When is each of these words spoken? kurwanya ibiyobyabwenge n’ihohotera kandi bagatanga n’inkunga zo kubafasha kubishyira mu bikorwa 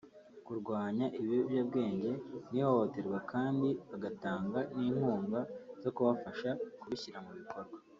kurwanya 0.45 1.05
ibiyobyabwenge 1.19 2.11
n’ihohotera 2.51 3.17
kandi 3.31 3.67
bagatanga 3.89 4.59
n’inkunga 4.77 5.39
zo 5.83 5.89
kubafasha 5.95 6.49
kubishyira 6.81 7.19
mu 7.25 7.33
bikorwa 7.39 7.75